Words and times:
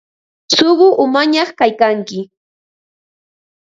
Suqu 0.55 0.87
umañaq 1.03 1.49
kaykanki. 1.59 2.19